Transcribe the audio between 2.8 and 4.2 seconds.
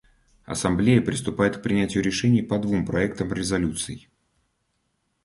проектам резолюций.